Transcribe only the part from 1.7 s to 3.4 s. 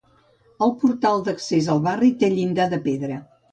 al barri té llindar de pedra.